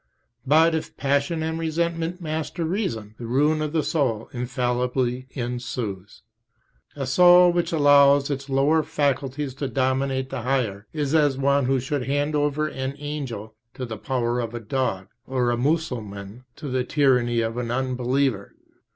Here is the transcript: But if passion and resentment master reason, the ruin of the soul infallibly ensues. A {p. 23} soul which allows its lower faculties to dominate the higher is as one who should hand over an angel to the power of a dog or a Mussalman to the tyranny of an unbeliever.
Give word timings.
But 0.47 0.73
if 0.73 0.97
passion 0.97 1.43
and 1.43 1.59
resentment 1.59 2.19
master 2.19 2.65
reason, 2.65 3.13
the 3.19 3.27
ruin 3.27 3.61
of 3.61 3.71
the 3.71 3.83
soul 3.83 4.29
infallibly 4.33 5.27
ensues. 5.33 6.23
A 6.95 7.05
{p. 7.05 7.05
23} 7.05 7.05
soul 7.05 7.51
which 7.51 7.71
allows 7.71 8.31
its 8.31 8.49
lower 8.49 8.81
faculties 8.81 9.53
to 9.53 9.67
dominate 9.67 10.31
the 10.31 10.41
higher 10.41 10.87
is 10.91 11.13
as 11.13 11.37
one 11.37 11.65
who 11.65 11.79
should 11.79 12.07
hand 12.07 12.33
over 12.35 12.67
an 12.67 12.95
angel 12.97 13.53
to 13.75 13.85
the 13.85 13.99
power 13.99 14.39
of 14.39 14.55
a 14.55 14.59
dog 14.59 15.07
or 15.27 15.51
a 15.51 15.55
Mussalman 15.55 16.45
to 16.55 16.67
the 16.67 16.83
tyranny 16.83 17.41
of 17.41 17.57
an 17.57 17.69
unbeliever. 17.69 18.55